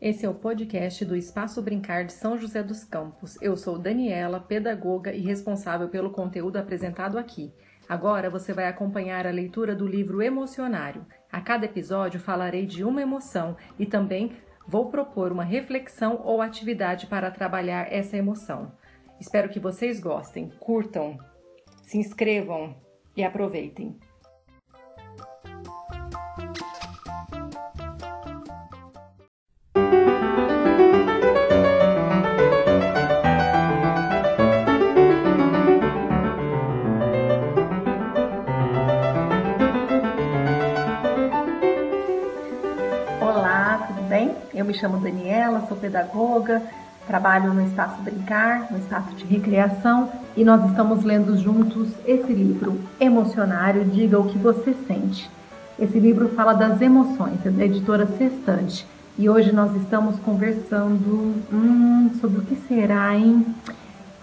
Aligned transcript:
Esse 0.00 0.24
é 0.24 0.28
o 0.30 0.34
podcast 0.34 1.04
do 1.04 1.14
Espaço 1.14 1.60
Brincar 1.60 2.06
de 2.06 2.14
São 2.14 2.38
José 2.38 2.62
dos 2.62 2.84
Campos. 2.84 3.36
Eu 3.42 3.54
sou 3.54 3.78
Daniela, 3.78 4.40
pedagoga 4.40 5.12
e 5.12 5.20
responsável 5.20 5.90
pelo 5.90 6.10
conteúdo 6.10 6.56
apresentado 6.56 7.18
aqui. 7.18 7.52
Agora 7.86 8.30
você 8.30 8.54
vai 8.54 8.66
acompanhar 8.66 9.26
a 9.26 9.30
leitura 9.30 9.74
do 9.74 9.86
livro 9.86 10.22
Emocionário. 10.22 11.04
A 11.30 11.42
cada 11.42 11.66
episódio 11.66 12.18
falarei 12.18 12.64
de 12.64 12.82
uma 12.82 13.02
emoção 13.02 13.58
e 13.78 13.84
também 13.84 14.32
vou 14.66 14.90
propor 14.90 15.32
uma 15.32 15.44
reflexão 15.44 16.22
ou 16.24 16.40
atividade 16.40 17.06
para 17.06 17.30
trabalhar 17.30 17.92
essa 17.92 18.16
emoção. 18.16 18.72
Espero 19.20 19.50
que 19.50 19.60
vocês 19.60 20.00
gostem, 20.00 20.50
curtam, 20.58 21.18
se 21.82 21.98
inscrevam 21.98 22.74
e 23.20 23.24
aproveitem. 23.24 23.96
Eu 44.60 44.64
me 44.66 44.74
chamo 44.74 44.98
Daniela, 44.98 45.64
sou 45.68 45.76
pedagoga, 45.76 46.62
trabalho 47.10 47.52
no 47.52 47.66
Espaço 47.66 48.00
Brincar, 48.02 48.68
no 48.70 48.78
Espaço 48.78 49.12
de 49.16 49.24
Recreação, 49.24 50.08
e 50.36 50.44
nós 50.44 50.64
estamos 50.70 51.02
lendo 51.02 51.36
juntos 51.36 51.88
esse 52.06 52.32
livro, 52.32 52.78
Emocionário, 53.00 53.84
Diga 53.84 54.16
o 54.16 54.28
que 54.28 54.38
você 54.38 54.72
sente. 54.86 55.28
Esse 55.76 55.98
livro 55.98 56.28
fala 56.28 56.52
das 56.52 56.80
emoções, 56.80 57.44
é 57.44 57.50
da 57.50 57.64
editora 57.64 58.06
Sextante. 58.06 58.86
E 59.18 59.28
hoje 59.28 59.52
nós 59.52 59.74
estamos 59.74 60.20
conversando 60.20 61.34
hum, 61.52 62.10
sobre 62.20 62.38
o 62.38 62.42
que 62.42 62.54
será, 62.68 63.12
hein? 63.16 63.44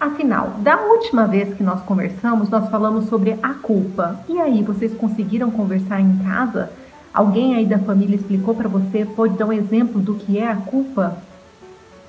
Afinal, 0.00 0.54
da 0.60 0.80
última 0.80 1.26
vez 1.26 1.52
que 1.52 1.62
nós 1.62 1.82
conversamos, 1.82 2.48
nós 2.48 2.70
falamos 2.70 3.04
sobre 3.04 3.38
a 3.42 3.52
culpa. 3.52 4.18
E 4.30 4.40
aí, 4.40 4.62
vocês 4.62 4.94
conseguiram 4.94 5.50
conversar 5.50 6.00
em 6.00 6.16
casa? 6.24 6.70
Alguém 7.12 7.54
aí 7.54 7.66
da 7.66 7.78
família 7.78 8.16
explicou 8.16 8.54
para 8.54 8.68
você? 8.68 9.04
Pode 9.04 9.36
dar 9.36 9.46
um 9.46 9.52
exemplo 9.52 10.00
do 10.00 10.14
que 10.14 10.38
é 10.38 10.50
a 10.50 10.56
culpa? 10.56 11.18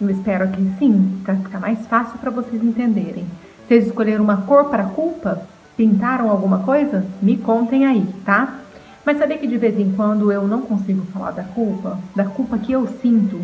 Eu 0.02 0.10
espero 0.10 0.48
que 0.50 0.62
sim, 0.80 1.22
para 1.26 1.36
ficar 1.36 1.60
mais 1.60 1.86
fácil 1.88 2.18
para 2.20 2.32
vocês 2.32 2.64
entenderem. 2.64 3.28
Vocês 3.68 3.86
escolheram 3.86 4.24
uma 4.24 4.44
cor 4.44 4.70
para 4.70 4.84
a 4.84 4.90
culpa? 4.90 5.42
Pintaram 5.76 6.30
alguma 6.30 6.60
coisa? 6.60 7.06
Me 7.22 7.36
contem 7.38 7.86
aí, 7.86 8.08
tá? 8.24 8.62
Mas 9.06 9.18
sabia 9.18 9.38
que 9.38 9.48
de 9.48 9.58
vez 9.58 9.78
em 9.78 9.92
quando 9.92 10.32
eu 10.32 10.48
não 10.48 10.62
consigo 10.62 11.06
falar 11.08 11.32
da 11.32 11.44
culpa? 11.44 12.00
Da 12.16 12.24
culpa 12.24 12.58
que 12.58 12.72
eu 12.72 12.88
sinto? 13.02 13.42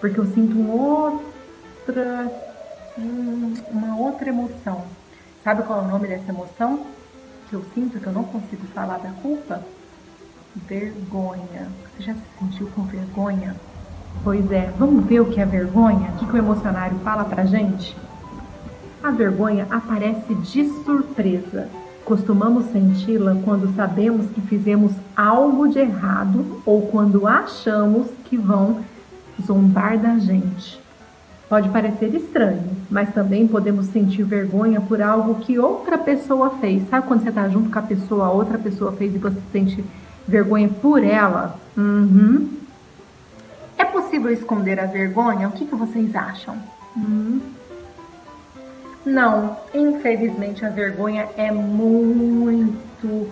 Porque 0.00 0.20
eu 0.20 0.26
sinto 0.26 0.60
outra, 0.70 2.30
uma 3.72 3.96
outra 3.96 4.28
emoção. 4.28 4.84
Sabe 5.42 5.64
qual 5.64 5.80
é 5.80 5.82
o 5.82 5.88
nome 5.88 6.06
dessa 6.06 6.30
emoção 6.30 6.86
que 7.48 7.54
eu 7.54 7.64
sinto 7.74 7.98
que 7.98 8.06
eu 8.06 8.12
não 8.12 8.24
consigo 8.24 8.64
falar 8.68 8.98
da 8.98 9.10
culpa? 9.22 9.60
Vergonha. 10.68 11.68
Você 11.96 12.04
já 12.04 12.14
se 12.14 12.20
sentiu 12.38 12.68
com 12.76 12.82
vergonha? 12.82 13.56
Pois 14.22 14.50
é, 14.52 14.70
vamos 14.78 15.04
ver 15.06 15.20
o 15.20 15.26
que 15.26 15.40
é 15.40 15.46
vergonha? 15.46 16.12
O 16.20 16.26
que, 16.26 16.34
o 16.34 16.36
emocionário 16.36 16.98
fala 16.98 17.24
pra 17.24 17.44
gente? 17.44 17.96
A 19.02 19.10
vergonha 19.10 19.66
aparece 19.70 20.34
de 20.34 20.68
surpresa. 20.84 21.68
Costumamos 22.04 22.66
senti-la 22.66 23.36
quando 23.44 23.74
sabemos 23.74 24.26
que 24.26 24.40
fizemos 24.42 24.92
algo 25.16 25.68
de 25.68 25.78
errado 25.78 26.60
ou 26.66 26.82
quando 26.82 27.26
achamos 27.26 28.08
que 28.24 28.36
vão 28.36 28.80
zombar 29.46 29.98
da 29.98 30.18
gente. 30.18 30.80
Pode 31.48 31.68
parecer 31.70 32.14
estranho, 32.14 32.62
mas 32.88 33.12
também 33.12 33.48
podemos 33.48 33.86
sentir 33.86 34.22
vergonha 34.22 34.80
por 34.80 35.02
algo 35.02 35.36
que 35.36 35.58
outra 35.58 35.98
pessoa 35.98 36.50
fez. 36.60 36.88
Sabe 36.88 37.08
quando 37.08 37.22
você 37.22 37.30
está 37.30 37.48
junto 37.48 37.70
com 37.70 37.78
a 37.78 37.82
pessoa, 37.82 38.26
a 38.26 38.30
outra 38.30 38.58
pessoa 38.58 38.92
fez 38.92 39.14
e 39.14 39.18
você 39.18 39.34
se 39.34 39.50
sente 39.50 39.84
vergonha 40.28 40.68
por 40.68 41.02
ela? 41.02 41.58
Uhum. 41.76 42.59
Possível 44.10 44.32
esconder 44.32 44.80
a 44.80 44.86
vergonha? 44.86 45.46
O 45.46 45.52
que, 45.52 45.64
que 45.64 45.74
vocês 45.76 46.16
acham? 46.16 46.56
Uhum. 46.96 47.40
Não, 49.06 49.56
infelizmente 49.72 50.66
a 50.66 50.68
vergonha 50.68 51.28
é 51.36 51.52
muito 51.52 53.28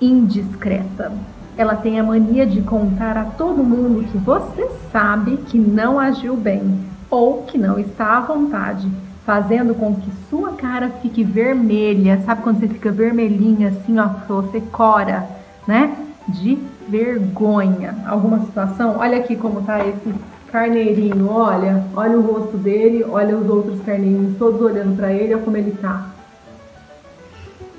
indiscreta. 0.00 1.12
Ela 1.58 1.76
tem 1.76 2.00
a 2.00 2.02
mania 2.02 2.46
de 2.46 2.62
contar 2.62 3.18
a 3.18 3.24
todo 3.26 3.62
mundo 3.62 4.10
que 4.10 4.16
você 4.16 4.66
sabe 4.90 5.36
que 5.48 5.58
não 5.58 6.00
agiu 6.00 6.34
bem 6.34 6.80
ou 7.10 7.42
que 7.42 7.58
não 7.58 7.78
está 7.78 8.16
à 8.16 8.20
vontade, 8.20 8.90
fazendo 9.26 9.74
com 9.74 9.94
que 9.94 10.10
sua 10.30 10.54
cara 10.54 10.88
fique 11.02 11.22
vermelha. 11.22 12.22
Sabe 12.24 12.40
quando 12.40 12.60
você 12.60 12.68
fica 12.68 12.90
vermelhinha 12.90 13.68
assim, 13.68 13.98
ó, 13.98 14.08
você 14.26 14.58
cora? 14.72 15.36
né? 15.66 15.94
De 16.28 16.58
vergonha. 16.88 17.96
Alguma 18.06 18.40
situação? 18.40 18.96
Olha 18.98 19.18
aqui 19.18 19.36
como 19.36 19.62
tá 19.62 19.86
esse 19.86 20.14
carneirinho, 20.50 21.28
olha, 21.30 21.84
olha 21.94 22.18
o 22.18 22.22
rosto 22.22 22.56
dele, 22.56 23.04
olha 23.04 23.36
os 23.36 23.48
outros 23.48 23.80
carneirinhos 23.82 24.38
todos 24.38 24.60
olhando 24.60 24.96
para 24.96 25.12
ele, 25.12 25.34
olha 25.34 25.44
como 25.44 25.56
ele 25.56 25.72
tá. 25.72 26.10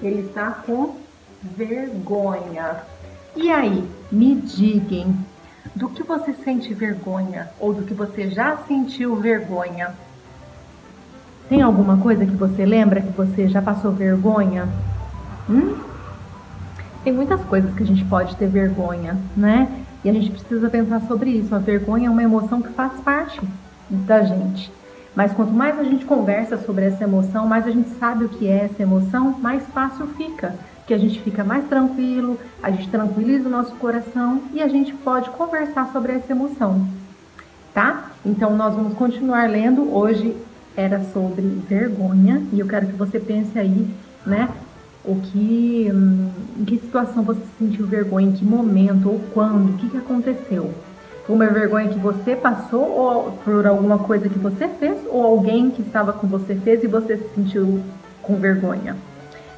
Ele 0.01 0.23
tá 0.33 0.51
com 0.65 0.95
vergonha. 1.41 2.77
E 3.35 3.49
aí, 3.49 3.83
me 4.11 4.35
digam, 4.35 5.15
do 5.75 5.89
que 5.89 6.03
você 6.03 6.33
sente 6.33 6.73
vergonha 6.73 7.49
ou 7.59 7.73
do 7.73 7.83
que 7.83 7.93
você 7.93 8.29
já 8.29 8.57
sentiu 8.67 9.15
vergonha? 9.15 9.93
Tem 11.49 11.61
alguma 11.61 11.97
coisa 11.97 12.25
que 12.25 12.35
você 12.35 12.65
lembra 12.65 13.01
que 13.01 13.11
você 13.11 13.47
já 13.47 13.61
passou 13.61 13.91
vergonha? 13.91 14.67
Hum? 15.49 15.86
Tem 17.07 17.13
muitas 17.13 17.41
coisas 17.45 17.73
que 17.73 17.83
a 17.83 17.85
gente 17.85 18.03
pode 18.03 18.35
ter 18.35 18.47
vergonha, 18.47 19.15
né? 19.33 19.69
E 20.03 20.09
a 20.09 20.11
gente 20.11 20.29
precisa 20.29 20.69
pensar 20.69 20.99
sobre 21.03 21.29
isso. 21.29 21.55
A 21.55 21.57
vergonha 21.57 22.07
é 22.07 22.09
uma 22.09 22.21
emoção 22.21 22.61
que 22.61 22.67
faz 22.73 22.91
parte 22.99 23.39
da 23.89 24.23
gente. 24.23 24.69
Mas 25.15 25.31
quanto 25.31 25.53
mais 25.53 25.79
a 25.79 25.85
gente 25.85 26.03
conversa 26.03 26.57
sobre 26.57 26.83
essa 26.83 27.05
emoção, 27.05 27.47
mais 27.47 27.65
a 27.65 27.71
gente 27.71 27.91
sabe 27.91 28.25
o 28.25 28.29
que 28.29 28.45
é 28.45 28.65
essa 28.65 28.83
emoção, 28.83 29.39
mais 29.39 29.63
fácil 29.67 30.05
fica. 30.17 30.53
Que 30.85 30.93
a 30.93 30.97
gente 30.97 31.21
fica 31.21 31.45
mais 31.45 31.65
tranquilo, 31.69 32.37
a 32.61 32.69
gente 32.71 32.89
tranquiliza 32.89 33.47
o 33.47 33.51
nosso 33.51 33.73
coração 33.75 34.41
e 34.53 34.61
a 34.61 34.67
gente 34.67 34.91
pode 34.93 35.29
conversar 35.29 35.89
sobre 35.93 36.11
essa 36.11 36.33
emoção, 36.33 36.85
tá? 37.73 38.11
Então 38.25 38.53
nós 38.53 38.75
vamos 38.75 38.95
continuar 38.95 39.49
lendo. 39.49 39.95
Hoje 39.95 40.35
era 40.75 41.01
sobre 41.13 41.41
vergonha 41.69 42.43
e 42.51 42.59
eu 42.59 42.67
quero 42.67 42.87
que 42.87 42.97
você 42.97 43.17
pense 43.17 43.57
aí, 43.57 43.87
né? 44.25 44.49
O 45.07 45.15
que, 45.15 45.87
em 46.59 46.65
que 46.65 46.77
situação 46.79 47.23
você 47.23 47.39
sentiu 47.57 47.87
vergonha, 47.87 48.27
em 48.27 48.33
que 48.33 48.43
momento 48.43 49.09
ou 49.09 49.19
quando, 49.33 49.69
o 49.69 49.77
que, 49.77 49.89
que 49.89 49.97
aconteceu? 49.97 50.69
Uma 51.29 51.47
vergonha 51.47 51.89
que 51.89 51.99
você 51.99 52.35
passou 52.35 52.83
ou 52.83 53.31
por 53.43 53.65
alguma 53.65 53.99
coisa 53.99 54.29
que 54.29 54.39
você 54.39 54.67
fez 54.67 54.97
ou 55.09 55.25
alguém 55.25 55.69
que 55.69 55.81
estava 55.81 56.13
com 56.13 56.27
você 56.27 56.55
fez 56.55 56.83
e 56.83 56.87
você 56.87 57.17
se 57.17 57.35
sentiu 57.35 57.81
com 58.21 58.35
vergonha? 58.35 58.95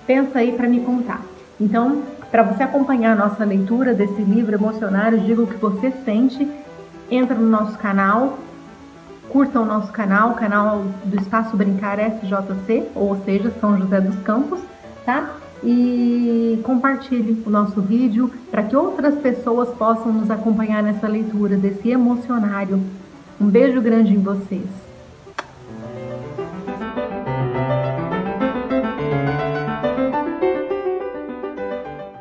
Pensa 0.06 0.40
aí 0.40 0.52
para 0.52 0.68
me 0.68 0.80
contar. 0.82 1.22
Então, 1.60 2.02
para 2.32 2.44
você 2.44 2.64
acompanhar 2.64 3.14
a 3.14 3.28
nossa 3.28 3.44
leitura 3.44 3.94
desse 3.94 4.22
livro 4.22 4.56
emocionário, 4.56 5.20
diga 5.20 5.42
o 5.42 5.48
que 5.48 5.58
você 5.58 5.92
sente, 6.06 6.48
entra 7.10 7.36
no 7.36 7.48
nosso 7.48 7.78
canal, 7.78 8.40
curta 9.30 9.60
o 9.60 9.66
nosso 9.66 9.92
canal, 9.92 10.34
canal 10.34 10.84
do 11.06 11.20
Espaço 11.20 11.56
Brincar 11.56 12.00
SJC, 12.00 12.88
ou 12.96 13.16
seja, 13.24 13.52
São 13.60 13.78
José 13.78 14.02
dos 14.02 14.16
Campos, 14.24 14.60
tá? 15.10 15.36
E 15.64 16.60
compartilhe 16.64 17.42
o 17.46 17.50
nosso 17.50 17.82
vídeo 17.82 18.32
para 18.52 18.64
que 18.64 18.76
outras 18.76 19.16
pessoas 19.16 19.70
possam 19.70 20.14
nos 20.14 20.30
acompanhar 20.30 20.84
nessa 20.84 21.08
leitura 21.08 21.58
desse 21.58 21.90
emocionário. 21.90 22.80
Um 23.42 23.48
beijo 23.48 23.82
grande 23.82 24.14
em 24.14 24.22
vocês. 24.22 24.89